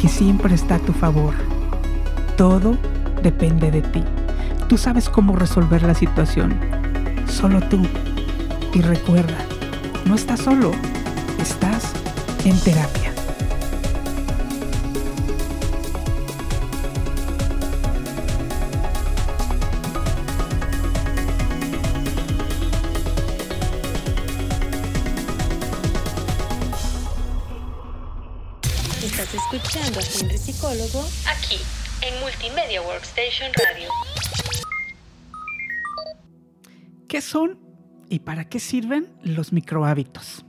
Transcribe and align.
que 0.00 0.08
siempre 0.08 0.54
está 0.54 0.76
a 0.76 0.78
tu 0.78 0.92
favor. 0.92 1.34
Todo 2.36 2.78
depende 3.22 3.70
de 3.70 3.82
ti. 3.82 4.02
Tú 4.68 4.78
sabes 4.78 5.10
cómo 5.10 5.36
resolver 5.36 5.82
la 5.82 5.94
situación. 5.94 6.58
Solo 7.26 7.60
tú. 7.60 7.82
Y 8.72 8.80
recuerda, 8.80 9.36
no 10.06 10.14
estás 10.14 10.40
solo, 10.40 10.70
estás 11.38 11.92
en 12.44 12.58
terapia. 12.60 13.09
Multimedia 32.40 32.80
Workstation 32.80 33.52
Radio. 33.52 33.88
¿Qué 37.06 37.20
son 37.20 37.58
y 38.08 38.20
para 38.20 38.48
qué 38.48 38.60
sirven 38.60 39.08
los 39.22 39.52
microhábitos? 39.52 40.46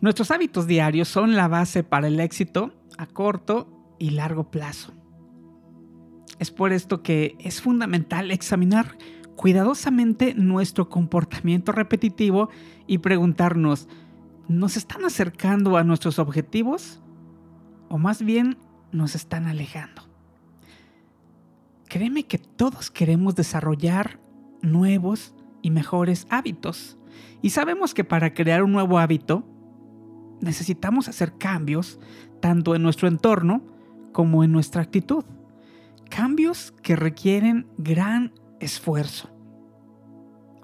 Nuestros 0.00 0.30
hábitos 0.30 0.66
diarios 0.66 1.08
son 1.08 1.36
la 1.36 1.48
base 1.48 1.82
para 1.82 2.08
el 2.08 2.18
éxito 2.18 2.72
a 2.96 3.06
corto 3.06 3.94
y 3.98 4.10
largo 4.10 4.50
plazo. 4.50 4.94
Es 6.38 6.50
por 6.50 6.72
esto 6.72 7.02
que 7.02 7.36
es 7.40 7.60
fundamental 7.60 8.30
examinar 8.30 8.96
cuidadosamente 9.36 10.32
nuestro 10.34 10.88
comportamiento 10.88 11.72
repetitivo 11.72 12.48
y 12.86 12.98
preguntarnos, 12.98 13.86
¿nos 14.48 14.78
están 14.78 15.04
acercando 15.04 15.76
a 15.76 15.84
nuestros 15.84 16.18
objetivos 16.18 17.02
o 17.90 17.98
más 17.98 18.22
bien 18.22 18.56
nos 18.92 19.14
están 19.14 19.46
alejando. 19.46 20.05
Créeme 21.96 22.24
que 22.24 22.36
todos 22.36 22.90
queremos 22.90 23.36
desarrollar 23.36 24.20
nuevos 24.60 25.34
y 25.62 25.70
mejores 25.70 26.26
hábitos. 26.28 26.98
Y 27.40 27.48
sabemos 27.48 27.94
que 27.94 28.04
para 28.04 28.34
crear 28.34 28.62
un 28.62 28.72
nuevo 28.72 28.98
hábito 28.98 29.46
necesitamos 30.42 31.08
hacer 31.08 31.38
cambios 31.38 31.98
tanto 32.42 32.74
en 32.74 32.82
nuestro 32.82 33.08
entorno 33.08 33.62
como 34.12 34.44
en 34.44 34.52
nuestra 34.52 34.82
actitud. 34.82 35.24
Cambios 36.10 36.74
que 36.82 36.96
requieren 36.96 37.66
gran 37.78 38.34
esfuerzo. 38.60 39.30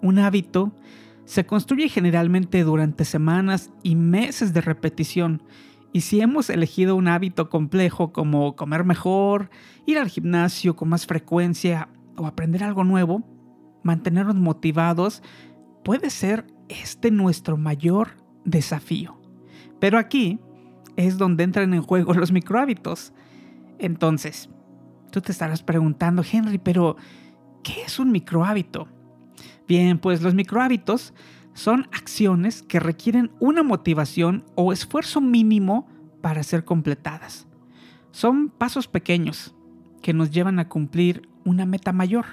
Un 0.02 0.18
hábito 0.18 0.76
se 1.24 1.46
construye 1.46 1.88
generalmente 1.88 2.62
durante 2.62 3.06
semanas 3.06 3.70
y 3.82 3.96
meses 3.96 4.52
de 4.52 4.60
repetición 4.60 5.42
y 5.92 6.00
si 6.00 6.20
hemos 6.20 6.48
elegido 6.48 6.96
un 6.96 7.08
hábito 7.08 7.50
complejo 7.50 8.12
como 8.12 8.56
comer 8.56 8.84
mejor, 8.84 9.50
ir 9.84 9.98
al 9.98 10.08
gimnasio 10.08 10.74
con 10.74 10.88
más 10.88 11.06
frecuencia 11.06 11.88
o 12.16 12.26
aprender 12.26 12.64
algo 12.64 12.82
nuevo, 12.82 13.22
mantenernos 13.82 14.36
motivados, 14.36 15.22
puede 15.84 16.08
ser 16.10 16.46
este 16.68 17.10
nuestro 17.10 17.58
mayor 17.58 18.12
desafío. 18.44 19.20
Pero 19.80 19.98
aquí 19.98 20.40
es 20.96 21.18
donde 21.18 21.44
entran 21.44 21.74
en 21.74 21.82
juego 21.82 22.14
los 22.14 22.32
microhábitos. 22.32 23.12
Entonces, 23.78 24.48
tú 25.10 25.20
te 25.20 25.32
estarás 25.32 25.62
preguntando, 25.62 26.24
Henry, 26.30 26.58
pero 26.58 26.96
¿qué 27.62 27.82
es 27.82 27.98
un 27.98 28.12
microhábito? 28.12 28.88
Bien, 29.68 29.98
pues 29.98 30.22
los 30.22 30.34
microhábitos 30.34 31.12
son 31.54 31.88
acciones 31.92 32.62
que 32.62 32.80
requieren 32.80 33.30
una 33.38 33.62
motivación 33.62 34.44
o 34.54 34.72
esfuerzo 34.72 35.20
mínimo 35.20 35.86
para 36.22 36.42
ser 36.42 36.64
completadas. 36.64 37.46
Son 38.10 38.48
pasos 38.48 38.88
pequeños 38.88 39.54
que 40.00 40.14
nos 40.14 40.30
llevan 40.30 40.58
a 40.58 40.68
cumplir 40.68 41.28
una 41.44 41.66
meta 41.66 41.92
mayor. 41.92 42.24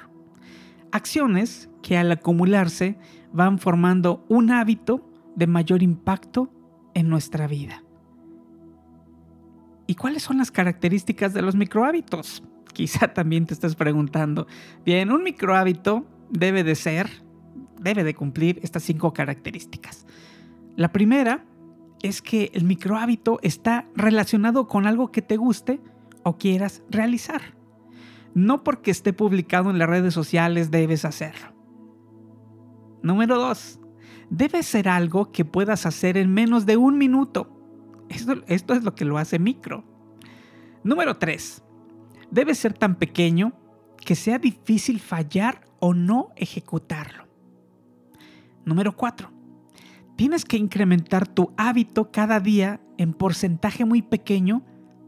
Acciones 0.92 1.70
que 1.82 1.98
al 1.98 2.12
acumularse 2.12 2.98
van 3.34 3.60
formando 3.60 4.26
un 4.30 4.52
hábito 4.52 5.06
de 5.36 5.48
mayor 5.48 5.84
impacto 5.84 6.52
en 6.94 7.10
nuestra 7.10 7.48
vida. 7.48 7.84
¿Y 9.88 9.96
cuáles 9.96 10.24
son 10.24 10.38
las 10.38 10.52
características 10.52 11.34
de 11.34 11.42
los 11.42 11.56
microhábitos? 11.56 12.44
Quizá 12.74 13.14
también 13.14 13.46
te 13.46 13.54
estás 13.54 13.76
preguntando. 13.76 14.48
Bien, 14.86 15.12
un 15.12 15.24
microhábito 15.24 16.06
debe 16.30 16.64
de 16.64 16.76
ser 16.76 17.10
debe 17.80 18.04
de 18.04 18.14
cumplir 18.14 18.60
estas 18.62 18.84
cinco 18.84 19.14
características. 19.14 20.06
La 20.76 20.92
primera 20.92 21.44
es 22.02 22.22
que 22.22 22.52
el 22.54 22.64
microhábito 22.64 23.40
está 23.42 23.88
relacionado 23.96 24.68
con 24.68 24.86
algo 24.86 25.12
que 25.12 25.22
te 25.22 25.38
guste 25.38 25.80
o 26.24 26.38
quieras 26.38 26.84
realizar. 26.90 27.42
No 28.34 28.64
porque 28.64 28.92
esté 28.92 29.14
publicado 29.14 29.70
en 29.70 29.80
las 29.80 29.90
redes 29.90 30.14
sociales 30.14 30.72
debes 30.72 31.06
hacerlo. 31.06 31.54
Número 33.02 33.38
dos, 33.38 33.80
debe 34.30 34.64
ser 34.64 34.88
algo 34.90 35.32
que 35.32 35.46
puedas 35.46 35.86
hacer 35.86 36.18
en 36.18 36.34
menos 36.34 36.66
de 36.66 36.78
un 36.78 36.98
minuto. 36.98 37.56
Esto, 38.10 38.44
es 38.48 38.84
lo 38.84 38.96
que 38.96 39.06
lo 39.06 39.18
hace 39.18 39.40
micro. 39.40 39.84
Número 40.84 41.18
tres, 41.18 41.64
debe 42.32 42.56
ser 42.56 42.74
tan 42.74 42.96
pequeño 42.96 43.54
que 43.98 44.16
sea 44.16 44.40
difícil 44.40 45.00
fallar 45.00 45.62
o 45.80 45.94
no 45.94 46.30
ejecutarlo. 46.36 47.28
Número 48.66 48.96
4. 48.96 49.39
Tienes 50.20 50.44
que 50.44 50.58
incrementar 50.58 51.30
tu 51.30 51.54
hábito 51.56 52.12
cada 52.12 52.42
día 52.42 52.82
en 52.98 53.14
porcentaje 53.14 53.86
muy 53.86 54.02
pequeño 54.02 54.66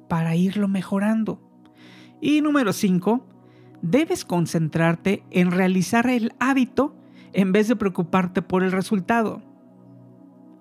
para 0.08 0.38
irlo 0.38 0.70
mejorando. 0.70 1.42
Y 2.22 2.40
número 2.40 2.72
5. 2.72 3.28
Debes 3.82 4.24
concentrarte 4.24 5.26
en 5.30 5.52
realizar 5.52 6.08
el 6.08 6.32
hábito 6.40 6.96
en 7.34 7.52
vez 7.52 7.68
de 7.68 7.76
preocuparte 7.76 8.42
por 8.42 8.64
el 8.64 8.72
resultado. 8.72 9.42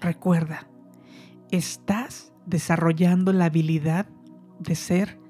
Recuerda, 0.01 0.67
estás 1.53 2.33
desarrollando 2.45 3.33
la 3.33 3.45
habilidad 3.45 4.07
de 4.59 4.75
ser 4.75 5.21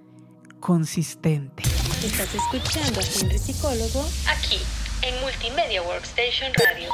consistente. 0.61 1.65
Estás 2.03 2.35
escuchando 2.35 3.01
a 3.01 3.03
Henry 3.03 3.37
Psicólogo 3.37 4.03
aquí 4.31 4.57
en 5.03 5.21
Multimedia 5.21 5.83
Workstation 5.83 6.51
Radio. 6.55 6.89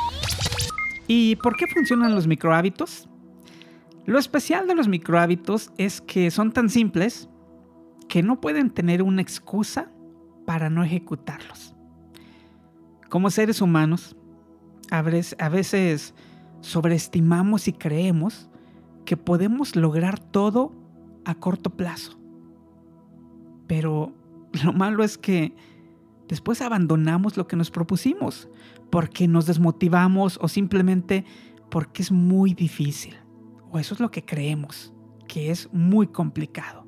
¿Y 1.09 1.37
por 1.37 1.57
qué 1.57 1.67
funcionan 1.67 2.15
los 2.15 2.27
microhábitos? 2.27 3.09
Lo 4.07 4.19
especial 4.19 4.67
de 4.67 4.75
los 4.75 4.89
microhábitos 4.89 5.73
es 5.79 6.01
que 6.01 6.31
son 6.31 6.53
tan 6.53 6.69
simples 6.69 7.29
que 8.09 8.23
no 8.23 8.41
pueden 8.41 8.71
tener 8.71 9.03
una 9.03 9.23
excusa 9.23 9.91
para 10.47 10.71
no 10.71 10.85
ejecutarlos. 10.85 11.75
Como 13.09 13.31
seres 13.31 13.61
humanos, 13.61 14.17
a 14.91 15.03
veces 15.03 16.15
sobreestimamos 16.61 17.69
y 17.69 17.73
creemos 17.73 18.49
que 19.05 19.17
podemos 19.17 19.77
lograr 19.77 20.19
todo 20.19 20.73
a 21.25 21.35
corto 21.35 21.71
plazo. 21.71 22.19
Pero 23.67 24.13
lo 24.65 24.73
malo 24.73 25.03
es 25.03 25.19
que 25.19 25.55
después 26.29 26.61
abandonamos 26.63 27.37
lo 27.37 27.47
que 27.47 27.57
nos 27.57 27.71
propusimos 27.71 28.49
porque 28.91 29.29
nos 29.29 29.47
desmotivamos 29.47 30.39
o 30.41 30.49
simplemente 30.49 31.25
porque 31.71 32.03
es 32.03 32.13
muy 32.13 32.55
difícil. 32.55 33.17
O 33.71 33.79
eso 33.79 33.95
es 33.95 34.01
lo 34.01 34.11
que 34.11 34.25
creemos, 34.25 34.93
que 35.29 35.51
es 35.51 35.69
muy 35.73 36.07
complicado. 36.07 36.87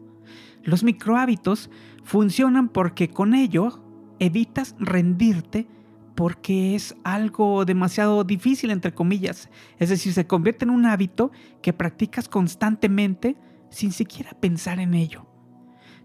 Los 0.63 0.85
microhábitos 0.85 1.71
funcionan 2.05 2.69
porque 2.69 3.09
con 3.09 3.35
ello 3.35 3.83
evitas 4.19 4.75
rendirte 4.79 5.69
porque 6.15 6.75
es 6.75 6.97
algo 7.05 7.65
demasiado 7.65 8.25
difícil, 8.25 8.71
entre 8.71 8.93
comillas. 8.93 9.49
Es 9.79 9.89
decir, 9.89 10.13
se 10.13 10.27
convierte 10.27 10.65
en 10.65 10.71
un 10.71 10.85
hábito 10.85 11.31
que 11.63 11.73
practicas 11.73 12.29
constantemente 12.29 13.37
sin 13.71 13.93
siquiera 13.93 14.33
pensar 14.33 14.81
en 14.81 14.95
ello. 14.95 15.27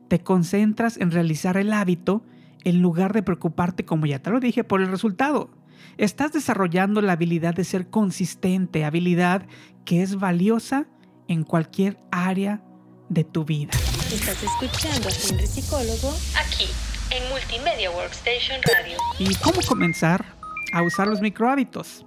Te 0.09 0.19
concentras 0.19 0.97
en 0.97 1.09
realizar 1.09 1.57
el 1.57 1.73
hábito 1.73 2.23
en 2.63 2.81
lugar 2.81 3.13
de 3.13 3.23
preocuparte, 3.23 3.85
como 3.85 4.05
ya 4.05 4.19
te 4.19 4.29
lo 4.29 4.39
dije, 4.39 4.63
por 4.63 4.81
el 4.81 4.87
resultado. 4.87 5.49
Estás 5.97 6.33
desarrollando 6.33 7.01
la 7.01 7.13
habilidad 7.13 7.53
de 7.53 7.63
ser 7.63 7.89
consistente, 7.89 8.85
habilidad 8.85 9.47
que 9.85 10.01
es 10.01 10.15
valiosa 10.15 10.87
en 11.27 11.43
cualquier 11.43 11.99
área 12.11 12.63
de 13.09 13.23
tu 13.23 13.45
vida. 13.45 13.71
Estás 14.11 14.41
escuchando 14.43 15.07
a 15.07 15.11
Henry 15.11 15.47
Psicólogo 15.47 16.13
aquí 16.37 16.65
en 17.11 17.29
Multimedia 17.29 17.91
Workstation 17.91 18.59
Radio. 18.63 18.97
¿Y 19.19 19.35
cómo 19.35 19.59
comenzar 19.67 20.25
a 20.73 20.81
usar 20.83 21.07
los 21.07 21.21
microhábitos? 21.21 22.05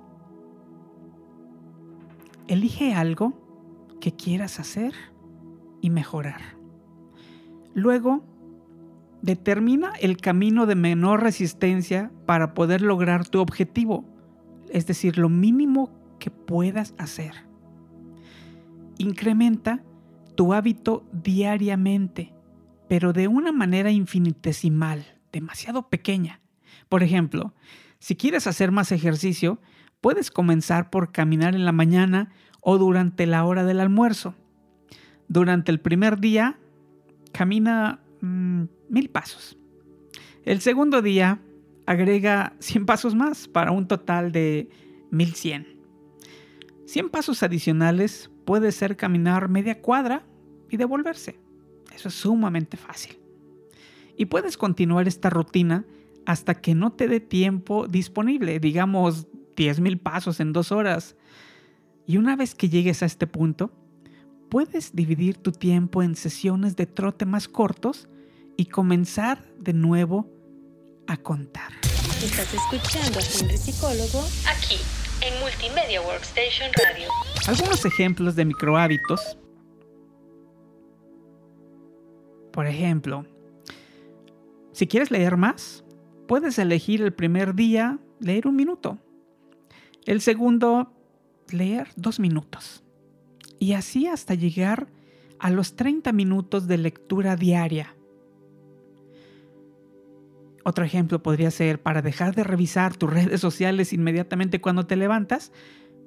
Elige 2.49 2.94
algo 2.94 3.35
que 4.00 4.14
quieras 4.14 4.58
hacer 4.58 4.94
y 5.81 5.91
mejorar. 5.91 6.56
Luego, 7.75 8.25
determina 9.26 9.93
el 10.00 10.19
camino 10.19 10.67
de 10.67 10.76
menor 10.76 11.20
resistencia 11.20 12.12
para 12.26 12.55
poder 12.55 12.81
lograr 12.81 13.28
tu 13.28 13.40
objetivo, 13.40 14.05
es 14.70 14.87
decir, 14.87 15.19
lo 15.19 15.28
mínimo 15.28 15.90
que 16.20 16.31
puedas 16.31 16.94
hacer. 16.96 17.32
Incrementa 18.99 19.82
tu 20.37 20.55
hábito 20.55 21.05
diariamente, 21.12 22.32
pero 22.88 23.12
de 23.12 23.26
una 23.26 23.50
manera 23.50 23.90
infinitesimal, 23.90 25.19
demasiado 25.32 25.88
pequeña. 25.88 26.40
Por 26.88 27.02
ejemplo, 27.02 27.52
si 27.99 28.14
quieres 28.14 28.46
hacer 28.46 28.70
más 28.70 28.93
ejercicio, 28.93 29.61
puedes 30.00 30.31
comenzar 30.31 30.88
por 30.88 31.11
caminar 31.11 31.56
en 31.56 31.64
la 31.64 31.72
mañana 31.72 32.31
o 32.61 32.79
durante 32.79 33.26
la 33.26 33.44
hora 33.44 33.64
del 33.64 33.81
almuerzo. 33.81 34.37
Durante 35.26 35.72
el 35.72 35.81
primer 35.81 36.20
día, 36.20 36.61
camina 37.32 37.99
mm, 38.20 38.67
mil 38.88 39.10
pasos. 39.10 39.56
El 40.44 40.60
segundo 40.60 41.02
día, 41.02 41.40
agrega 41.86 42.54
100 42.58 42.86
pasos 42.86 43.14
más 43.14 43.48
para 43.48 43.70
un 43.70 43.88
total 43.88 44.32
de 44.32 44.68
1100. 45.10 45.66
100 46.86 47.08
pasos 47.10 47.42
adicionales 47.42 48.30
puede 48.44 48.72
ser 48.72 48.96
caminar 48.96 49.48
media 49.48 49.80
cuadra 49.80 50.24
y 50.70 50.76
devolverse. 50.76 51.38
Eso 51.94 52.08
es 52.08 52.14
sumamente 52.14 52.76
fácil. 52.76 53.18
Y 54.16 54.26
puedes 54.26 54.56
continuar 54.56 55.08
esta 55.08 55.30
rutina 55.30 55.84
hasta 56.26 56.54
que 56.54 56.74
no 56.74 56.92
te 56.92 57.08
dé 57.08 57.20
tiempo 57.20 57.86
disponible, 57.86 58.58
digamos 58.58 59.28
10.000 59.56 59.98
pasos 60.00 60.40
en 60.40 60.52
dos 60.52 60.72
horas. 60.72 61.16
Y 62.06 62.18
una 62.18 62.36
vez 62.36 62.54
que 62.54 62.68
llegues 62.68 63.02
a 63.02 63.06
este 63.06 63.26
punto, 63.26 63.72
puedes 64.48 64.94
dividir 64.94 65.36
tu 65.38 65.52
tiempo 65.52 66.02
en 66.02 66.14
sesiones 66.14 66.76
de 66.76 66.86
trote 66.86 67.26
más 67.26 67.48
cortos 67.48 68.08
y 68.56 68.67
comenzar 68.67 69.44
de 69.58 69.73
nuevo 69.73 70.29
a 71.06 71.17
contar. 71.17 71.73
Estás 72.23 72.53
escuchando 72.55 73.19
a 73.19 73.23
Henry 73.23 73.58
Psicólogo 73.58 74.25
aquí 74.49 74.76
en 75.20 75.38
Multimedia 75.41 76.00
Workstation 76.00 76.70
Radio. 76.73 77.08
Algunos 77.47 77.85
ejemplos 77.85 78.37
de 78.37 78.44
microhábitos. 78.44 79.38
Por 82.53 82.67
ejemplo, 82.67 83.26
si 84.73 84.87
quieres 84.87 85.11
leer 85.11 85.37
más, 85.37 85.85
puedes 86.26 86.58
elegir 86.58 87.03
el 87.03 87.12
primer 87.12 87.55
día 87.55 87.99
leer 88.20 88.47
un 88.47 88.56
minuto. 88.56 88.99
El 90.06 90.20
segundo, 90.20 90.93
leer 91.50 91.88
dos 91.97 92.20
minutos. 92.20 92.82
Y 93.58 93.73
así 93.73 94.06
hasta 94.06 94.35
llegar 94.35 94.88
a 95.38 95.50
los 95.50 95.76
30 95.76 96.12
minutos 96.12 96.67
de 96.67 96.79
lectura 96.79 97.37
diaria. 97.37 97.95
Otro 100.68 100.84
ejemplo 100.84 101.22
podría 101.22 101.52
ser, 101.52 101.80
para 101.80 102.02
dejar 102.02 102.34
de 102.34 102.42
revisar 102.42 102.96
tus 102.96 103.08
redes 103.08 103.40
sociales 103.40 103.92
inmediatamente 103.92 104.60
cuando 104.60 104.84
te 104.84 104.96
levantas, 104.96 105.52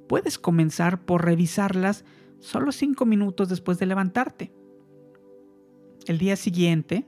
puedes 0.09 0.38
comenzar 0.38 1.06
por 1.06 1.23
revisarlas 1.23 2.03
solo 2.39 2.73
5 2.73 3.06
minutos 3.06 3.47
después 3.47 3.79
de 3.79 3.85
levantarte. 3.85 4.51
El 6.07 6.17
día 6.17 6.35
siguiente, 6.35 7.07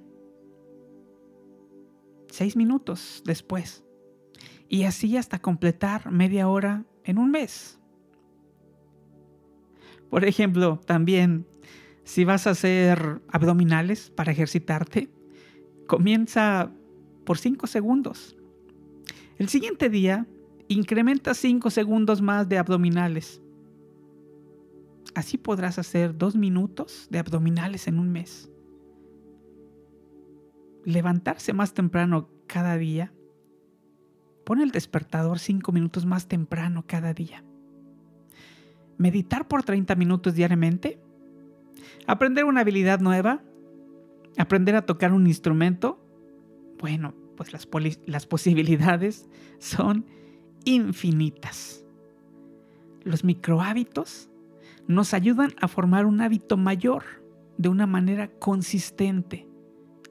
6 2.30 2.56
minutos 2.56 3.21
después. 3.25 3.83
Y 4.69 4.83
así 4.83 5.18
hasta 5.18 5.39
completar 5.39 6.09
media 6.09 6.47
hora 6.47 6.86
en 7.04 7.18
un 7.18 7.31
mes. 7.31 7.81
Por 10.09 10.24
ejemplo, 10.24 10.80
también 10.86 11.45
si 12.06 12.24
vas 12.24 12.47
a 12.47 12.51
hacer 12.51 13.19
abdominales 13.27 14.09
para 14.09 14.31
ejercitarte, 14.31 15.09
comienza 15.86 16.71
por 17.25 17.38
5 17.38 17.68
segundos. 17.68 18.35
El 19.38 19.50
siguiente 19.50 19.89
día, 19.89 20.27
incrementa 20.68 21.33
5 21.33 21.69
segundos 21.69 22.21
más 22.21 22.47
de 22.47 22.57
abdominales. 22.57 23.41
Así 25.15 25.38
podrás 25.38 25.79
hacer 25.79 26.18
2 26.18 26.35
minutos 26.35 27.07
de 27.09 27.19
abdominales 27.19 27.88
en 27.88 28.00
un 28.00 28.12
mes. 28.12 28.50
Levantarse 30.85 31.53
más 31.53 31.73
temprano 31.73 32.29
cada 32.47 32.77
día. 32.77 33.13
Pon 34.45 34.62
el 34.62 34.71
despertador 34.71 35.39
5 35.39 35.71
minutos 35.71 36.06
más 36.06 36.27
temprano 36.27 36.85
cada 36.88 37.13
día. 37.13 37.44
Meditar 38.97 39.47
por 39.47 39.63
30 39.63 39.95
minutos 39.95 40.35
diariamente. 40.35 41.00
Aprender 42.07 42.45
una 42.45 42.62
habilidad 42.62 43.00
nueva. 43.00 43.44
Aprender 44.38 44.75
a 44.75 44.85
tocar 44.85 45.12
un 45.12 45.27
instrumento 45.27 46.00
bueno, 46.81 47.13
pues 47.38 47.54
las, 47.54 48.25
posibilidades 48.25 49.30
son 49.60 50.06
infinitas. 50.66 51.86
Los 53.04 53.24
microhábitos 53.24 54.30
nos 54.88 55.13
ayudan 55.13 55.54
a 55.62 55.68
formar 55.68 56.06
un 56.06 56.22
hábito 56.22 56.57
mayor 56.57 57.04
de 57.57 57.69
una 57.69 57.86
manera 57.86 58.28
consistente 58.39 59.48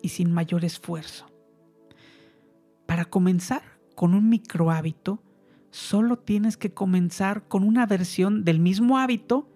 y 0.00 0.10
sin 0.10 0.32
mayor 0.32 0.64
esfuerzo. 0.64 1.26
Para 2.86 3.04
comenzar 3.04 3.62
con 3.96 4.14
un 4.14 4.28
microhábito, 4.28 5.22
solo 5.70 6.18
tienes 6.18 6.56
que 6.56 6.72
comenzar 6.72 7.48
con 7.48 7.64
una 7.64 7.84
versión 7.86 8.44
del 8.44 8.60
mismo 8.60 8.98
hábito, 8.98 9.48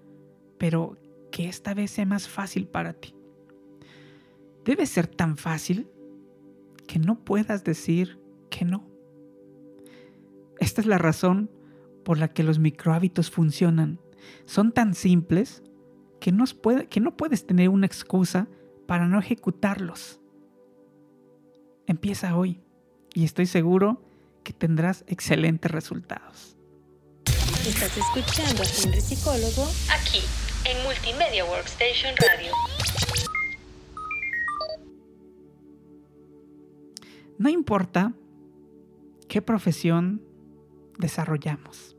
pero 0.59 0.97
que 1.31 1.49
esta 1.49 1.75
vez 1.75 1.93
sea 1.93 2.07
más 2.07 2.29
fácil 2.29 2.67
para 2.67 2.93
ti. 2.93 3.15
Debe 4.65 4.87
ser 4.87 5.07
tan 5.07 5.37
fácil 5.37 5.89
que 6.87 6.99
no 6.99 7.25
puedas 7.25 7.65
decir 7.65 8.21
que 8.51 8.65
no. 8.65 8.87
Esta 10.59 10.81
es 10.81 10.87
la 10.87 10.99
razón 10.99 11.51
por 12.05 12.19
la 12.19 12.29
que 12.29 12.43
los 12.43 12.59
microhábitos 12.59 13.31
funcionan. 13.31 14.01
Son 14.47 14.73
tan 14.73 14.95
simples 14.95 15.63
que 16.21 16.33
no, 16.33 16.45
que 16.89 17.01
no 17.01 17.17
puedes 17.17 17.47
tener 17.47 17.69
una 17.69 17.87
excusa 17.87 18.49
para 18.87 19.09
no 19.09 19.19
ejecutarlos. 19.19 20.21
Empieza 21.87 22.37
hoy 22.37 22.63
y 23.13 23.25
estoy 23.25 23.47
seguro 23.47 24.03
que 24.43 24.53
tendrás 24.53 25.05
excelentes 25.07 25.71
resultados. 25.71 26.57
Estás 27.67 27.97
escuchando 27.97 28.63
a 28.63 28.67
Henry 28.67 29.01
Psicólogo 29.01 29.71
aquí 29.91 30.21
en 30.67 30.83
Multimedia 30.85 31.45
Workstation 31.45 32.15
Radio. 32.17 32.53
No 37.39 37.49
importa 37.49 38.15
qué 39.29 39.43
profesión 39.43 40.23
desarrollamos. 40.99 41.97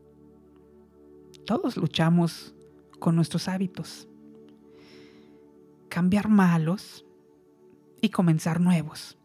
Todos 1.45 1.77
luchamos 1.77 2.55
con 2.99 3.15
nuestros 3.15 3.47
hábitos. 3.47 4.07
Cambiar 5.89 6.29
malos 6.29 7.05
y 8.01 8.09
comenzar 8.09 8.59
nuevos. 8.59 9.17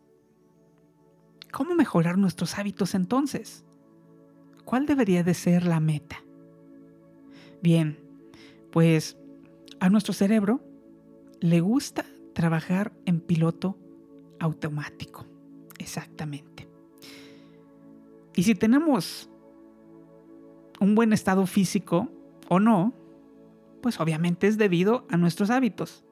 ¿Cómo 1.52 1.74
mejorar 1.74 2.18
nuestros 2.18 2.58
hábitos 2.58 2.94
entonces? 2.94 3.64
¿Cuál 4.64 4.86
debería 4.86 5.22
de 5.22 5.34
ser 5.34 5.64
la 5.64 5.80
meta? 5.80 6.22
Bien, 7.62 7.98
pues 8.70 9.16
a 9.80 9.88
nuestro 9.90 10.12
cerebro 10.12 10.60
le 11.40 11.60
gusta 11.60 12.04
trabajar 12.34 12.92
en 13.04 13.20
piloto 13.20 13.78
automático. 14.38 15.29
Exactamente. 15.80 16.68
Y 18.36 18.42
si 18.42 18.54
tenemos 18.54 19.30
un 20.78 20.94
buen 20.94 21.12
estado 21.14 21.46
físico 21.46 22.10
o 22.48 22.60
no, 22.60 22.92
pues 23.80 23.98
obviamente 23.98 24.46
es 24.46 24.58
debido 24.58 25.06
a 25.08 25.16
nuestros 25.16 25.48
hábitos. 25.48 26.04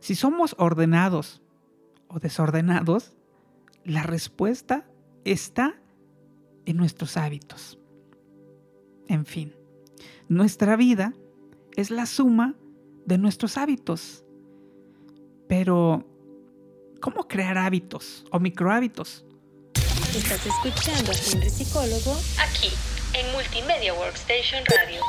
Si 0.00 0.14
somos 0.14 0.54
ordenados 0.58 1.40
o 2.06 2.18
desordenados, 2.20 3.16
la 3.84 4.02
respuesta 4.02 4.86
está 5.24 5.80
en 6.66 6.76
nuestros 6.76 7.16
hábitos. 7.16 7.78
En 9.08 9.24
fin, 9.24 9.54
nuestra 10.28 10.76
vida 10.76 11.14
es 11.76 11.90
la 11.90 12.04
suma 12.04 12.56
de 13.06 13.16
nuestros 13.16 13.56
hábitos. 13.56 14.22
Pero 15.48 16.11
cómo 17.02 17.26
crear 17.26 17.58
hábitos 17.58 18.24
o 18.30 18.38
microhábitos. 18.38 19.26
Estás 20.16 20.46
escuchando 20.46 21.10
a 21.10 21.14
Henry 21.14 21.50
Psicólogo 21.50 22.16
aquí 22.40 22.68
en 23.12 23.30
Multimedia 23.32 23.92
Workstation 23.92 24.62
Radio. 24.64 25.00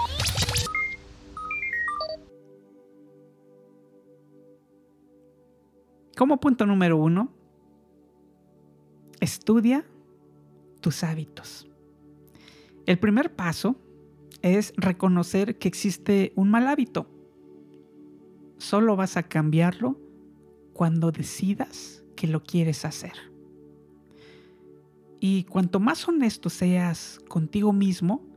Como 6.17 6.39
punto 6.39 6.65
número 6.65 6.97
uno, 6.97 7.31
estudia 9.19 9.85
tus 10.81 11.03
hábitos. 11.03 11.67
El 12.87 12.97
primer 12.97 13.35
paso 13.35 13.75
es 14.41 14.73
reconocer 14.77 15.59
que 15.59 15.67
existe 15.67 16.33
un 16.35 16.49
mal 16.49 16.67
hábito. 16.67 17.07
Solo 18.57 18.95
vas 18.95 19.15
a 19.15 19.23
cambiarlo 19.23 20.02
cuando 20.73 21.11
decidas 21.11 22.03
que 22.15 22.27
lo 22.27 22.43
quieres 22.43 22.85
hacer. 22.85 23.13
Y 25.19 25.45
cuanto 25.45 25.79
más 25.79 26.07
honesto 26.07 26.49
seas 26.49 27.19
contigo 27.29 27.71
mismo, 27.71 28.27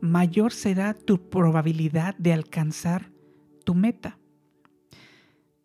mayor 0.00 0.52
será 0.52 0.94
tu 0.94 1.28
probabilidad 1.28 2.14
de 2.16 2.32
alcanzar 2.32 3.10
tu 3.64 3.74
meta. 3.74 4.18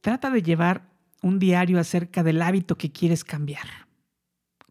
Trata 0.02 0.30
de 0.30 0.42
llevar 0.42 0.92
un 1.22 1.40
diario 1.40 1.80
acerca 1.80 2.24
del 2.24 2.42
hábito 2.42 2.76
que 2.78 2.92
quieres 2.92 3.24
cambiar. 3.24 3.68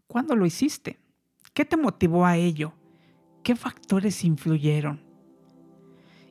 ¿Cuándo 0.07 0.35
lo 0.35 0.45
hiciste? 0.45 0.99
¿Qué 1.53 1.65
te 1.65 1.77
motivó 1.77 2.25
a 2.25 2.37
ello? 2.37 2.73
¿Qué 3.41 3.55
factores 3.55 4.23
influyeron? 4.23 5.01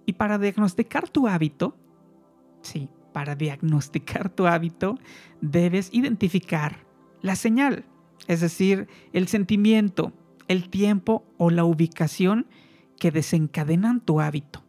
Y 0.07 0.13
para 0.13 0.39
diagnosticar 0.39 1.09
tu 1.09 1.27
hábito, 1.29 1.77
sí, 2.61 2.89
para 3.13 3.35
diagnosticar 3.35 4.31
tu 4.31 4.47
hábito, 4.47 4.99
debes 5.41 5.91
identificar 5.93 6.85
la 7.21 7.37
señal, 7.37 7.85
es 8.27 8.41
decir, 8.41 8.89
el 9.13 9.29
sentimiento, 9.29 10.13
el 10.49 10.69
tiempo 10.69 11.25
o 11.39 11.51
la 11.51 11.65
ubicación 11.65 12.47
que 12.99 13.11
desencadenan 13.11 14.01
tu 14.01 14.21
hábito. 14.21 14.65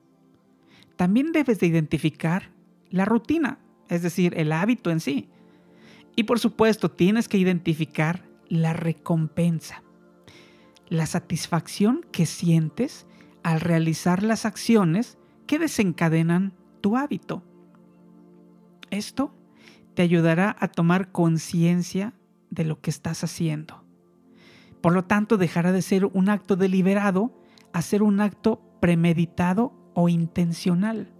También 0.95 1.31
debes 1.31 1.59
de 1.59 1.67
identificar 1.67 2.51
la 2.89 3.05
rutina, 3.05 3.59
es 3.89 4.01
decir, 4.01 4.33
el 4.37 4.51
hábito 4.51 4.91
en 4.91 4.99
sí. 4.99 5.29
Y 6.15 6.23
por 6.23 6.39
supuesto, 6.39 6.91
tienes 6.91 7.27
que 7.27 7.37
identificar 7.37 8.23
la 8.47 8.73
recompensa, 8.73 9.83
la 10.87 11.05
satisfacción 11.05 12.05
que 12.11 12.25
sientes 12.25 13.07
al 13.41 13.61
realizar 13.61 14.23
las 14.23 14.45
acciones 14.45 15.17
que 15.47 15.59
desencadenan 15.59 16.53
tu 16.81 16.97
hábito. 16.97 17.43
Esto 18.93 19.33
te 19.95 20.03
ayudará 20.03 20.55
a 20.59 20.67
tomar 20.67 21.11
conciencia 21.11 22.13
de 22.51 22.63
lo 22.63 22.79
que 22.79 22.91
estás 22.91 23.23
haciendo. 23.23 23.83
Por 24.81 24.93
lo 24.93 25.05
tanto, 25.05 25.37
dejará 25.37 25.71
de 25.71 25.81
ser 25.81 26.05
un 26.05 26.29
acto 26.29 26.55
deliberado 26.55 27.33
hacer 27.73 28.03
un 28.03 28.21
acto 28.21 28.61
premeditado 28.79 29.73
o 29.95 30.09
intencional. 30.09 31.11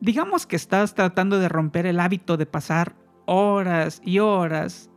Digamos 0.00 0.46
que 0.46 0.56
estás 0.56 0.94
tratando 0.94 1.38
de 1.38 1.48
romper 1.48 1.86
el 1.86 2.00
hábito 2.00 2.36
de 2.36 2.44
pasar 2.44 2.94
horas 3.24 4.02
y 4.04 4.18
horas 4.18 4.90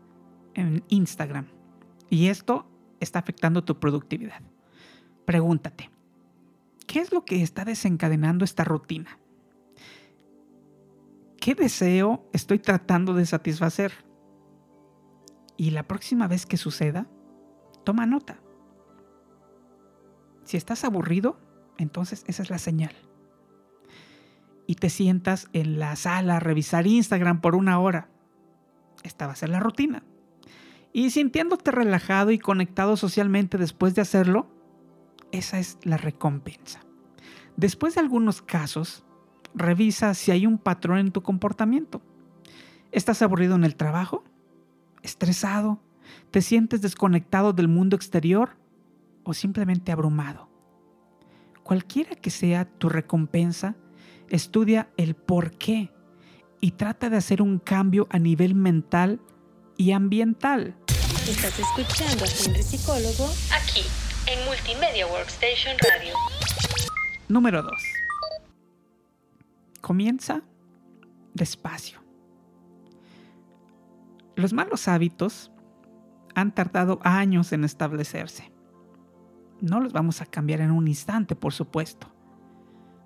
en 0.56 0.84
Instagram 0.90 1.48
y 2.10 2.28
esto 2.28 2.68
está 3.00 3.20
afectando 3.20 3.64
tu 3.64 3.80
productividad. 3.80 4.42
Pregúntate, 5.24 5.90
¿qué 6.86 7.00
es 7.00 7.14
lo 7.14 7.24
que 7.24 7.42
está 7.42 7.64
desencadenando 7.64 8.44
esta 8.44 8.66
rutina? 8.66 9.20
¿Qué 11.44 11.56
deseo 11.56 12.26
estoy 12.32 12.58
tratando 12.58 13.14
de 13.14 13.26
satisfacer? 13.26 13.92
Y 15.58 15.72
la 15.72 15.84
próxima 15.84 16.30
vez 16.30 16.46
que 16.46 16.56
suceda, 16.56 17.06
toma 17.84 18.06
nota. 18.06 18.40
Si 20.46 20.56
estás 20.56 20.86
aburrido, 20.86 21.38
entonces 21.78 22.24
esa 22.28 22.44
es 22.44 22.50
la 22.50 22.60
señal. 22.60 22.96
Y 24.68 24.76
te 24.76 24.90
sientas 24.90 25.50
en 25.52 25.80
la 25.80 25.98
sala 25.98 26.38
a 26.38 26.40
revisar 26.40 26.88
Instagram 26.88 27.42
por 27.42 27.56
una 27.56 27.78
hora. 27.78 28.08
Esta 29.04 29.28
va 29.28 29.34
a 29.34 29.36
ser 29.36 29.50
la 29.50 29.60
rutina. 29.60 30.02
Y 30.94 31.10
sintiéndote 31.10 31.72
relajado 31.72 32.32
y 32.32 32.40
conectado 32.40 32.96
socialmente 32.96 33.58
después 33.58 33.96
de 33.96 34.02
hacerlo, 34.02 34.48
esa 35.34 35.60
es 35.60 35.78
la 35.84 35.98
recompensa. 35.98 36.86
Después 37.58 37.96
de 37.96 38.00
algunos 38.00 38.42
casos, 38.42 39.03
revisa 39.56 40.14
si 40.14 40.32
hay 40.32 40.46
un 40.46 40.58
patrón 40.58 41.00
en 41.00 41.12
tu 41.12 41.22
comportamiento. 41.22 42.02
¿Estás 42.92 43.22
aburrido 43.22 43.56
en 43.56 43.64
el 43.64 43.76
trabajo? 43.76 44.24
¿Estresado? 45.02 45.80
¿Te 46.32 46.42
sientes 46.42 46.82
desconectado 46.82 47.54
del 47.54 47.68
mundo 47.68 47.96
exterior? 47.96 48.58
o 49.24 49.34
simplemente 49.34 49.92
abrumado. 49.92 50.50
Cualquiera 51.64 52.16
que 52.16 52.30
sea 52.30 52.66
tu 52.66 52.90
recompensa, 52.90 53.76
estudia 54.30 54.90
el 54.98 55.16
por 55.16 55.52
qué 55.58 55.92
y 56.60 56.72
trata 56.72 57.10
de 57.10 57.18
hacer 57.18 57.42
un 57.42 57.60
cambio 57.60 58.08
a 58.10 58.20
nivel 58.20 58.56
mental 58.56 59.22
y 59.78 59.92
ambiental. 59.92 60.76
Estás 61.28 61.58
escuchando 61.58 62.26
a 62.26 62.28
Henry 62.28 62.64
Psicólogo 62.64 63.30
aquí 63.54 63.82
en 64.28 64.44
Multimedia 64.46 65.08
Workstation 65.08 65.78
Radio. 65.80 66.14
Número 67.30 67.64
2. 67.64 67.93
Comienza 69.84 70.42
despacio. 71.36 72.00
Los 74.36 74.54
malos 74.54 74.88
hábitos 74.88 75.52
han 76.34 76.56
tardado 76.56 77.00
años 77.04 77.54
en 77.54 77.64
establecerse 77.64 78.54
no 79.64 79.80
los 79.80 79.94
vamos 79.94 80.22
a 80.22 80.26
cambiar 80.26 80.60
en 80.60 80.72
un 80.72 80.90
instante, 80.90 81.38
por 81.38 81.54
supuesto. 81.54 82.08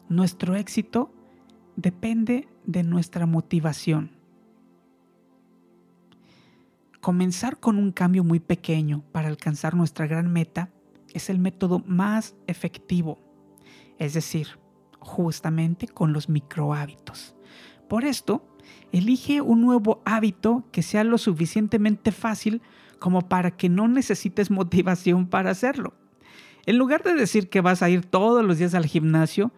Nuestro 0.10 0.56
éxito 0.56 1.14
depende 1.76 2.50
de 2.66 2.82
nuestra 2.82 3.28
motivación. 3.28 4.18
Comenzar 7.00 7.60
con 7.60 7.78
un 7.78 7.92
cambio 7.92 8.24
muy 8.24 8.40
pequeño 8.40 9.04
para 9.12 9.28
alcanzar 9.28 9.76
nuestra 9.76 10.08
gran 10.08 10.34
meta 10.34 10.72
es 11.14 11.30
el 11.30 11.38
método 11.38 11.84
más 11.86 12.36
efectivo, 12.48 13.20
es 14.00 14.16
decir, 14.16 14.48
justamente 15.08 15.88
con 15.88 16.14
los 16.14 16.30
micro 16.30 16.74
hábitos. 16.74 17.36
Por 17.88 18.04
esto, 18.04 18.46
elige 18.92 19.42
un 19.42 19.62
nuevo 19.62 20.02
hábito 20.06 20.66
que 20.72 20.84
sea 20.84 21.04
lo 21.04 21.18
suficientemente 21.18 22.12
fácil 22.12 22.62
como 23.00 23.22
para 23.22 23.52
que 23.52 23.70
no 23.70 23.88
necesites 23.88 24.52
motivación 24.52 25.28
para 25.28 25.52
hacerlo. 25.52 25.94
En 26.66 26.78
lugar 26.78 27.04
de 27.04 27.14
decir 27.14 27.50
que 27.50 27.62
vas 27.62 27.82
a 27.82 27.90
ir 27.90 28.06
todos 28.06 28.44
los 28.44 28.58
días 28.58 28.76
al 28.76 28.86
gimnasio, 28.86 29.54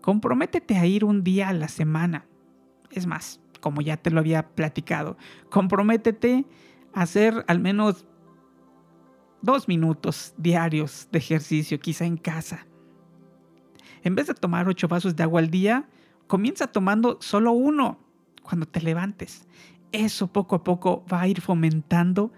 comprométete 0.00 0.76
a 0.76 0.84
ir 0.84 1.04
un 1.04 1.22
día 1.22 1.48
a 1.48 1.52
la 1.52 1.68
semana. 1.68 2.26
Es 2.90 3.06
más, 3.06 3.40
como 3.60 3.80
ya 3.80 3.96
te 3.96 4.10
lo 4.10 4.18
había 4.18 4.48
platicado, 4.48 5.16
comprométete 5.48 6.44
a 6.92 7.02
hacer 7.02 7.44
al 7.46 7.60
menos 7.60 8.04
dos 9.42 9.68
minutos 9.68 10.34
diarios 10.36 11.08
de 11.12 11.18
ejercicio, 11.18 11.78
quizá 11.78 12.04
en 12.04 12.16
casa. 12.16 12.66
En 14.02 14.14
vez 14.14 14.26
de 14.26 14.34
tomar 14.34 14.68
ocho 14.68 14.88
vasos 14.88 15.16
de 15.16 15.22
agua 15.22 15.40
al 15.40 15.50
día, 15.50 15.88
comienza 16.26 16.66
tomando 16.66 17.18
solo 17.20 17.52
uno 17.52 17.98
cuando 18.42 18.66
te 18.66 18.80
levantes. 18.80 19.46
Eso 19.92 20.26
poco 20.26 20.56
a 20.56 20.64
poco 20.64 21.04
va 21.12 21.20
a 21.20 21.28
ir 21.28 21.40
fomentando 21.40 22.32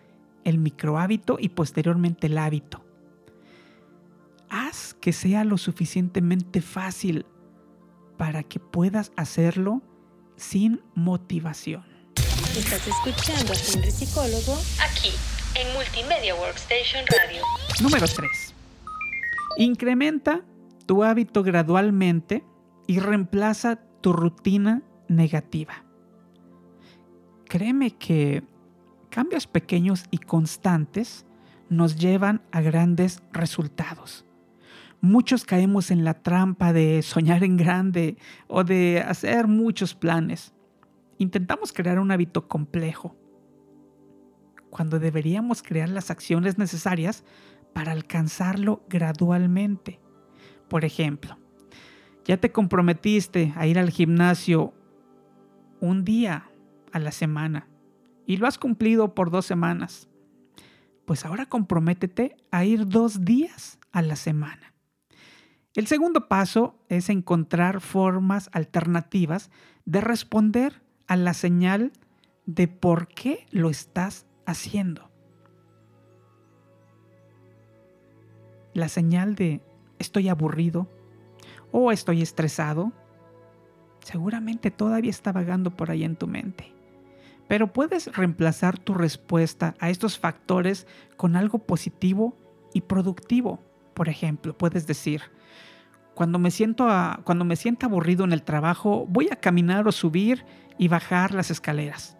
el 0.44 0.58
micro 0.58 0.98
hábito 0.98 1.38
y 1.40 1.48
posteriormente 1.50 2.26
el 2.26 2.38
hábito 2.38 2.84
haz 4.54 4.94
que 4.94 5.12
sea 5.12 5.44
lo 5.44 5.58
suficientemente 5.58 6.60
fácil 6.60 7.26
para 8.16 8.44
que 8.44 8.60
puedas 8.60 9.10
hacerlo 9.16 9.82
sin 10.36 10.80
motivación. 10.94 11.84
Estás 12.56 12.86
escuchando 12.86 13.52
a 13.52 13.56
Henry 13.56 13.90
Psicólogo 13.90 14.56
aquí 14.80 15.10
en 15.56 15.74
Multimedia 15.74 16.36
Workstation 16.36 17.04
Radio. 17.06 17.42
Número 17.82 18.06
3. 18.06 18.54
Incrementa 19.58 20.42
tu 20.86 21.04
hábito 21.04 21.42
gradualmente 21.42 22.44
y 22.86 22.98
reemplaza 22.98 23.76
tu 24.00 24.12
rutina 24.12 24.82
negativa. 25.08 25.84
Créeme 27.46 27.92
que 27.92 28.42
cambios 29.10 29.46
pequeños 29.46 30.04
y 30.10 30.18
constantes 30.18 31.26
nos 31.68 31.96
llevan 31.96 32.42
a 32.52 32.60
grandes 32.60 33.22
resultados. 33.32 34.26
Muchos 35.00 35.44
caemos 35.44 35.90
en 35.90 36.04
la 36.04 36.14
trampa 36.14 36.72
de 36.72 37.02
soñar 37.02 37.44
en 37.44 37.56
grande 37.56 38.16
o 38.48 38.64
de 38.64 39.00
hacer 39.06 39.46
muchos 39.46 39.94
planes. 39.94 40.54
Intentamos 41.18 41.72
crear 41.72 41.98
un 41.98 42.10
hábito 42.10 42.48
complejo, 42.48 43.14
cuando 44.70 44.98
deberíamos 44.98 45.62
crear 45.62 45.88
las 45.88 46.10
acciones 46.10 46.58
necesarias 46.58 47.22
para 47.72 47.92
alcanzarlo 47.92 48.82
gradualmente. 48.88 50.00
Por 50.68 50.84
ejemplo, 50.84 51.36
ya 52.24 52.38
te 52.38 52.52
comprometiste 52.52 53.52
a 53.56 53.66
ir 53.66 53.78
al 53.78 53.90
gimnasio 53.90 54.74
un 55.80 56.04
día 56.04 56.50
a 56.92 56.98
la 56.98 57.12
semana 57.12 57.68
y 58.26 58.38
lo 58.38 58.46
has 58.46 58.58
cumplido 58.58 59.14
por 59.14 59.30
dos 59.30 59.46
semanas. 59.46 60.08
Pues 61.04 61.24
ahora 61.26 61.46
comprométete 61.46 62.36
a 62.50 62.64
ir 62.64 62.88
dos 62.88 63.24
días 63.24 63.78
a 63.92 64.00
la 64.00 64.16
semana. 64.16 64.72
El 65.74 65.86
segundo 65.86 66.28
paso 66.28 66.78
es 66.88 67.10
encontrar 67.10 67.80
formas 67.80 68.48
alternativas 68.52 69.50
de 69.84 70.00
responder 70.00 70.82
a 71.06 71.16
la 71.16 71.34
señal 71.34 71.92
de 72.46 72.68
por 72.68 73.08
qué 73.08 73.46
lo 73.50 73.70
estás 73.70 74.26
haciendo. 74.46 75.10
La 78.72 78.88
señal 78.88 79.34
de 79.34 79.62
estoy 80.04 80.28
aburrido 80.28 80.88
o 81.72 81.90
estoy 81.90 82.22
estresado 82.22 82.92
seguramente 84.04 84.70
todavía 84.70 85.10
está 85.10 85.32
vagando 85.32 85.70
por 85.70 85.90
ahí 85.90 86.04
en 86.04 86.16
tu 86.16 86.26
mente. 86.26 86.72
Pero 87.48 87.72
puedes 87.72 88.14
reemplazar 88.14 88.78
tu 88.78 88.94
respuesta 88.94 89.74
a 89.80 89.90
estos 89.90 90.18
factores 90.18 90.86
con 91.16 91.36
algo 91.36 91.58
positivo 91.58 92.36
y 92.72 92.82
productivo. 92.82 93.60
Por 93.94 94.08
ejemplo, 94.08 94.56
puedes 94.56 94.86
decir, 94.86 95.22
cuando 96.14 96.38
me, 96.38 96.50
siento 96.50 96.88
cuando 97.24 97.44
me 97.44 97.56
sienta 97.56 97.86
aburrido 97.86 98.24
en 98.24 98.32
el 98.32 98.42
trabajo, 98.42 99.06
voy 99.08 99.28
a 99.30 99.36
caminar 99.36 99.86
o 99.88 99.92
subir 99.92 100.44
y 100.78 100.88
bajar 100.88 101.34
las 101.34 101.50
escaleras. 101.50 102.16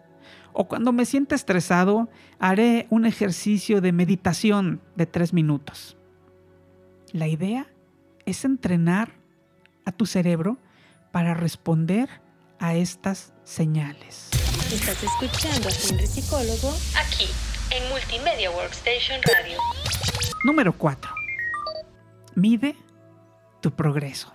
O 0.53 0.67
cuando 0.67 0.93
me 0.93 1.05
sienta 1.05 1.35
estresado, 1.35 2.09
haré 2.39 2.87
un 2.89 3.05
ejercicio 3.05 3.81
de 3.81 3.91
meditación 3.91 4.81
de 4.95 5.05
tres 5.05 5.33
minutos. 5.33 5.97
La 7.11 7.27
idea 7.27 7.67
es 8.25 8.43
entrenar 8.45 9.13
a 9.85 9.91
tu 9.91 10.05
cerebro 10.05 10.57
para 11.11 11.33
responder 11.33 12.09
a 12.59 12.75
estas 12.75 13.33
señales. 13.43 14.29
Estás 14.73 15.01
escuchando 15.03 15.69
a 15.69 15.71
Henry 15.71 16.07
Psicólogo 16.07 16.73
aquí 16.97 17.27
en 17.71 17.87
Multimedia 17.89 18.51
Workstation 18.51 19.21
Radio. 19.23 19.59
Número 20.43 20.73
4. 20.73 21.11
Mide 22.35 22.75
tu 23.61 23.71
progreso. 23.71 24.33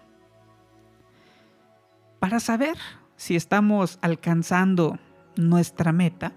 Para 2.18 2.40
saber 2.40 2.76
si 3.16 3.36
estamos 3.36 3.98
alcanzando 4.02 4.98
nuestra 5.36 5.92
meta, 5.92 6.32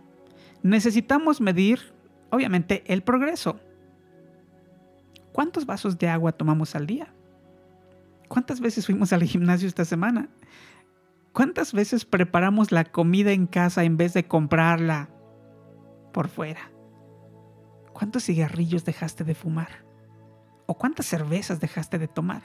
necesitamos 0.62 1.42
medir, 1.42 1.94
obviamente, 2.30 2.84
el 2.88 3.04
progreso. 3.04 3.60
¿Cuántos 5.32 5.66
vasos 5.66 5.98
de 5.98 6.10
agua 6.10 6.32
tomamos 6.32 6.76
al 6.76 6.88
día? 6.88 7.14
¿Cuántas 8.34 8.62
veces 8.62 8.88
fuimos 8.88 9.14
al 9.14 9.22
gimnasio 9.22 9.68
esta 9.68 9.86
semana? 9.86 10.28
¿Cuántas 11.34 11.72
veces 11.72 12.04
preparamos 12.04 12.72
la 12.72 12.84
comida 12.84 13.32
en 13.32 13.46
casa 13.46 13.84
en 13.84 13.96
vez 13.96 14.16
de 14.16 14.28
comprarla 14.28 15.12
por 16.12 16.30
fuera? 16.30 16.72
¿Cuántos 17.94 18.24
cigarrillos 18.24 18.86
dejaste 18.86 19.24
de 19.24 19.36
fumar? 19.36 19.86
¿O 20.66 20.74
cuántas 20.74 21.06
cervezas 21.06 21.60
dejaste 21.60 22.00
de 22.00 22.08
tomar? 22.08 22.42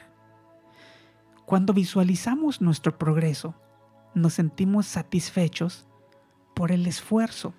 Cuando 1.47 1.73
visualizamos 1.73 2.61
nuestro 2.61 2.99
progreso, 2.99 3.55
nos 4.15 4.35
sentimos 4.35 4.85
satisfechos 4.85 5.87
por 6.55 6.71
el 6.71 6.87
esfuerzo 6.87 7.55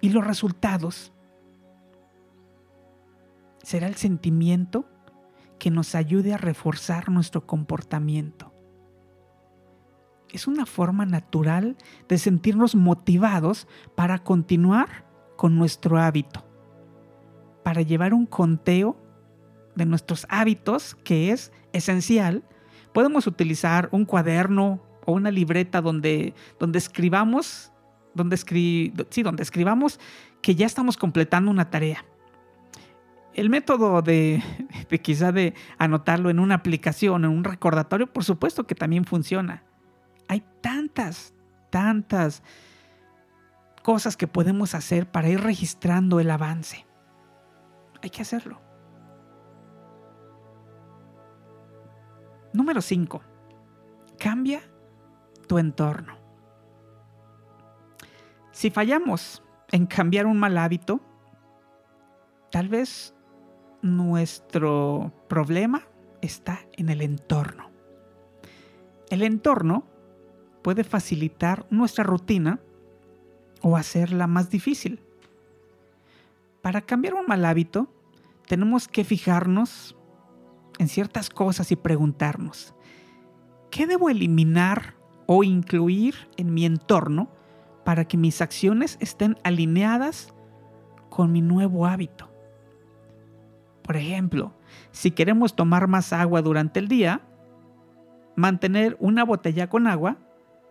y 0.00 0.08
los 0.08 0.26
resultados. 0.26 1.12
Será 3.62 3.86
el 3.86 3.94
sentimiento 3.94 4.88
que 5.58 5.70
nos 5.70 5.94
ayude 5.94 6.34
a 6.34 6.38
reforzar 6.38 7.10
nuestro 7.10 7.46
comportamiento 7.46 8.54
es 10.34 10.48
una 10.48 10.66
forma 10.66 11.06
natural 11.06 11.76
de 12.08 12.18
sentirnos 12.18 12.74
motivados 12.74 13.68
para 13.94 14.18
continuar 14.18 15.06
con 15.36 15.56
nuestro 15.56 15.96
hábito, 15.98 16.44
para 17.62 17.82
llevar 17.82 18.12
un 18.12 18.26
conteo 18.26 19.00
de 19.76 19.86
nuestros 19.86 20.26
hábitos 20.28 20.96
que 21.04 21.30
es 21.30 21.52
esencial. 21.72 22.42
Podemos 22.92 23.28
utilizar 23.28 23.88
un 23.92 24.04
cuaderno 24.04 24.82
o 25.06 25.12
una 25.12 25.30
libreta 25.30 25.80
donde, 25.80 26.34
donde 26.58 26.78
escribamos, 26.78 27.70
donde, 28.14 28.36
sí, 28.36 29.22
donde 29.22 29.42
escribamos 29.42 30.00
que 30.42 30.56
ya 30.56 30.66
estamos 30.66 30.96
completando 30.96 31.48
una 31.50 31.70
tarea. 31.70 32.04
El 33.34 33.50
método 33.50 34.00
de, 34.02 34.42
quizá 35.02 35.32
de 35.32 35.54
anotarlo 35.78 36.30
en 36.30 36.38
una 36.38 36.54
aplicación, 36.54 37.24
en 37.24 37.30
un 37.30 37.44
recordatorio, 37.44 38.06
por 38.12 38.24
supuesto 38.24 38.66
que 38.66 38.74
también 38.74 39.04
funciona. 39.04 39.64
Hay 40.28 40.42
tantas, 40.60 41.34
tantas 41.70 42.42
cosas 43.82 44.16
que 44.16 44.26
podemos 44.26 44.74
hacer 44.74 45.10
para 45.10 45.28
ir 45.28 45.40
registrando 45.40 46.20
el 46.20 46.30
avance. 46.30 46.86
Hay 48.02 48.10
que 48.10 48.22
hacerlo. 48.22 48.60
Número 52.52 52.80
5. 52.80 53.20
Cambia 54.18 54.62
tu 55.48 55.58
entorno. 55.58 56.16
Si 58.52 58.70
fallamos 58.70 59.42
en 59.72 59.86
cambiar 59.86 60.26
un 60.26 60.38
mal 60.38 60.56
hábito, 60.56 61.00
tal 62.50 62.68
vez 62.68 63.13
nuestro 63.84 65.12
problema 65.28 65.82
está 66.22 66.60
en 66.72 66.88
el 66.88 67.02
entorno. 67.02 67.70
El 69.10 69.22
entorno 69.22 69.84
puede 70.62 70.84
facilitar 70.84 71.66
nuestra 71.68 72.02
rutina 72.02 72.60
o 73.60 73.76
hacerla 73.76 74.26
más 74.26 74.48
difícil. 74.48 75.00
Para 76.62 76.80
cambiar 76.80 77.12
un 77.12 77.26
mal 77.26 77.44
hábito, 77.44 77.88
tenemos 78.48 78.88
que 78.88 79.04
fijarnos 79.04 79.94
en 80.78 80.88
ciertas 80.88 81.28
cosas 81.28 81.70
y 81.70 81.76
preguntarnos, 81.76 82.74
¿qué 83.70 83.86
debo 83.86 84.08
eliminar 84.08 84.94
o 85.26 85.44
incluir 85.44 86.14
en 86.38 86.54
mi 86.54 86.64
entorno 86.64 87.28
para 87.84 88.06
que 88.06 88.16
mis 88.16 88.40
acciones 88.40 88.96
estén 89.00 89.36
alineadas 89.44 90.32
con 91.10 91.32
mi 91.32 91.42
nuevo 91.42 91.84
hábito? 91.84 92.33
Por 93.84 93.96
ejemplo, 93.98 94.54
si 94.92 95.10
queremos 95.10 95.54
tomar 95.54 95.88
más 95.88 96.14
agua 96.14 96.40
durante 96.40 96.80
el 96.80 96.88
día, 96.88 97.20
mantener 98.34 98.96
una 98.98 99.24
botella 99.24 99.68
con 99.68 99.86
agua 99.86 100.16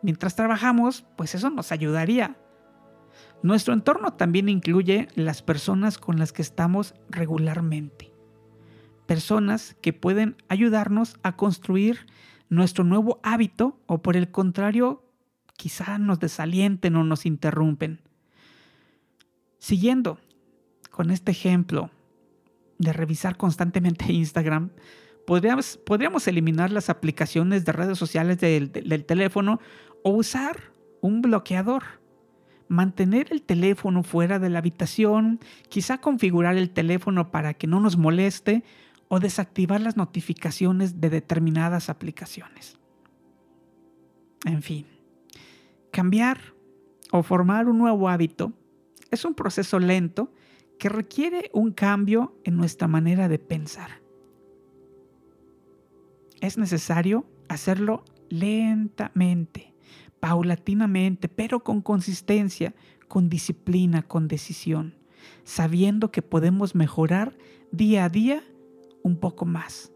mientras 0.01 0.35
trabajamos, 0.35 1.05
pues 1.15 1.35
eso 1.35 1.51
nos 1.51 1.71
ayudaría. 1.71 2.37
Nuestro 3.43 3.75
entorno 3.75 4.13
también 4.13 4.49
incluye 4.49 5.09
las 5.13 5.43
personas 5.43 5.99
con 5.99 6.17
las 6.17 6.33
que 6.33 6.41
estamos 6.41 6.95
regularmente. 7.07 8.11
Personas 9.05 9.75
que 9.79 9.93
pueden 9.93 10.35
ayudarnos 10.49 11.19
a 11.21 11.35
construir 11.35 12.07
nuestro 12.49 12.83
nuevo 12.83 13.19
hábito 13.21 13.79
o 13.85 14.01
por 14.01 14.17
el 14.17 14.31
contrario, 14.31 15.05
quizá 15.55 15.99
nos 15.99 16.19
desalienten 16.19 16.95
o 16.95 17.03
nos 17.03 17.27
interrumpen. 17.27 18.01
Siguiendo 19.59 20.19
con 20.89 21.11
este 21.11 21.29
ejemplo 21.31 21.91
de 22.83 22.93
revisar 22.93 23.37
constantemente 23.37 24.05
Instagram, 24.11 24.69
podríamos, 25.25 25.77
podríamos 25.77 26.27
eliminar 26.27 26.71
las 26.71 26.89
aplicaciones 26.89 27.65
de 27.65 27.71
redes 27.71 27.97
sociales 27.97 28.39
del, 28.39 28.71
del 28.71 29.05
teléfono 29.05 29.59
o 30.03 30.11
usar 30.11 30.71
un 31.01 31.21
bloqueador. 31.21 31.83
Mantener 32.69 33.27
el 33.31 33.41
teléfono 33.41 34.03
fuera 34.03 34.39
de 34.39 34.49
la 34.49 34.59
habitación, 34.59 35.39
quizá 35.69 35.99
configurar 35.99 36.55
el 36.55 36.69
teléfono 36.69 37.29
para 37.29 37.53
que 37.53 37.67
no 37.67 37.79
nos 37.79 37.97
moleste 37.97 38.63
o 39.09 39.19
desactivar 39.19 39.81
las 39.81 39.97
notificaciones 39.97 40.99
de 40.99 41.09
determinadas 41.09 41.89
aplicaciones. 41.89 42.79
En 44.45 44.61
fin, 44.61 44.87
cambiar 45.91 46.39
o 47.11 47.21
formar 47.21 47.67
un 47.67 47.77
nuevo 47.77 48.09
hábito 48.09 48.53
es 49.11 49.23
un 49.23 49.35
proceso 49.35 49.77
lento 49.77 50.33
que 50.83 50.89
requiere 50.89 51.49
un 51.53 51.71
cambio 51.71 52.35
en 52.43 52.57
nuestra 52.57 52.89
manera 52.89 53.29
de 53.29 53.39
pensar. 53.39 54.01
Es 56.41 56.57
necesario 56.57 57.25
hacerlo 57.47 58.03
lentamente 58.27 59.73
paulatinamente, 60.19 61.29
pero 61.29 61.63
con 61.63 61.81
consistencia, 61.81 62.75
con 63.07 63.29
disciplina, 63.29 64.01
con 64.01 64.27
decisión, 64.27 64.97
sabiendo 65.45 66.11
que 66.11 66.21
podemos 66.21 66.75
mejorar 66.75 67.37
día 67.71 68.03
a 68.03 68.09
día 68.09 68.43
un 69.03 69.15
poco 69.15 69.45
más. 69.45 69.93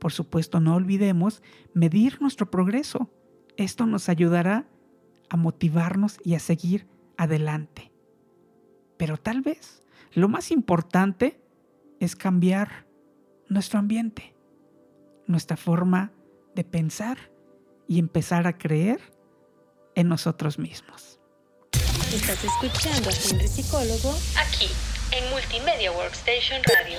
Por 0.00 0.10
supuesto, 0.10 0.58
no 0.58 0.74
olvidemos 0.74 1.44
medir 1.74 2.20
nuestro 2.20 2.50
progreso. 2.50 3.08
Esto 3.56 3.86
nos 3.86 4.08
ayudará 4.08 4.66
a 5.28 5.36
motivarnos 5.36 6.18
y 6.24 6.34
a 6.34 6.40
seguir 6.40 6.88
adelante. 7.16 7.92
Pero 8.96 9.16
tal 9.18 9.42
vez 9.42 9.82
lo 10.12 10.28
más 10.28 10.50
importante 10.50 11.40
es 12.00 12.16
cambiar 12.16 12.86
nuestro 13.48 13.78
ambiente, 13.78 14.34
nuestra 15.26 15.56
forma 15.56 16.12
de 16.54 16.64
pensar 16.64 17.18
y 17.86 17.98
empezar 17.98 18.46
a 18.46 18.56
creer 18.56 19.00
en 19.94 20.08
nosotros 20.08 20.58
mismos. 20.58 21.20
Estás 22.14 22.42
escuchando 22.44 23.10
a 23.10 23.12
Henry 23.12 23.48
Psicólogo 23.48 24.14
aquí 24.38 24.68
en 25.12 25.30
Multimedia 25.30 25.92
Workstation 25.92 26.62
Radio. 26.64 26.98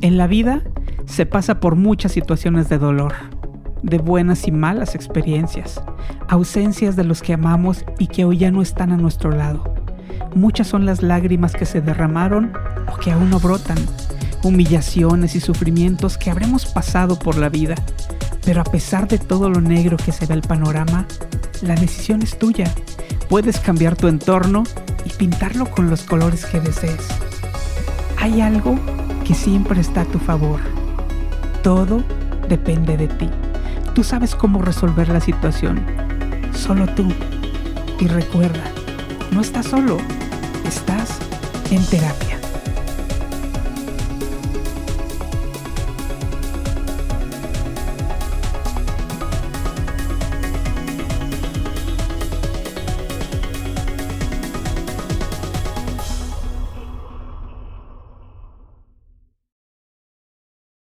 En 0.00 0.18
la 0.18 0.26
vida 0.26 0.62
se 1.06 1.26
pasa 1.26 1.60
por 1.60 1.76
muchas 1.76 2.12
situaciones 2.12 2.68
de 2.68 2.78
dolor 2.78 3.14
de 3.84 3.98
buenas 3.98 4.48
y 4.48 4.50
malas 4.50 4.94
experiencias, 4.94 5.82
ausencias 6.34 6.96
de 6.96 7.04
los 7.04 7.22
que 7.22 7.32
amamos 7.32 7.84
y 7.98 8.08
que 8.08 8.24
hoy 8.24 8.38
ya 8.38 8.50
no 8.50 8.60
están 8.60 8.90
a 8.92 8.96
nuestro 8.96 9.30
lado. 9.30 9.72
Muchas 10.34 10.66
son 10.66 10.84
las 10.84 11.00
lágrimas 11.00 11.52
que 11.52 11.64
se 11.64 11.80
derramaron 11.80 12.52
o 12.92 12.96
que 12.96 13.12
aún 13.12 13.30
no 13.30 13.38
brotan, 13.38 13.78
humillaciones 14.42 15.36
y 15.36 15.40
sufrimientos 15.40 16.18
que 16.18 16.30
habremos 16.30 16.66
pasado 16.66 17.18
por 17.18 17.38
la 17.38 17.48
vida. 17.48 17.76
Pero 18.44 18.60
a 18.60 18.64
pesar 18.64 19.06
de 19.06 19.18
todo 19.18 19.48
lo 19.48 19.60
negro 19.60 19.96
que 19.96 20.10
se 20.10 20.26
ve 20.26 20.34
el 20.34 20.42
panorama, 20.42 21.06
la 21.62 21.76
decisión 21.76 22.20
es 22.22 22.36
tuya. 22.36 22.70
Puedes 23.28 23.60
cambiar 23.60 23.94
tu 23.94 24.08
entorno 24.08 24.64
y 25.04 25.10
pintarlo 25.10 25.70
con 25.70 25.88
los 25.88 26.02
colores 26.02 26.44
que 26.46 26.60
desees. 26.60 27.06
Hay 28.20 28.40
algo 28.40 28.76
que 29.24 29.34
siempre 29.34 29.80
está 29.80 30.00
a 30.00 30.06
tu 30.06 30.18
favor. 30.18 30.60
Todo 31.62 32.02
depende 32.48 32.96
de 32.96 33.06
ti. 33.06 33.30
Tú 33.94 34.02
sabes 34.02 34.34
cómo 34.34 34.60
resolver 34.60 35.08
la 35.08 35.20
situación. 35.20 36.03
Solo 36.54 36.86
tú. 36.94 37.06
Y 38.00 38.08
recuerda, 38.08 38.64
no 39.30 39.40
estás 39.40 39.66
solo, 39.66 39.98
estás 40.66 41.18
en 41.70 41.84
terapia. 41.86 42.33